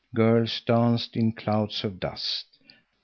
Girls 0.15 0.61
danced 0.61 1.15
in 1.15 1.31
clouds 1.31 1.83
of 1.83 1.99
dust. 1.99 2.57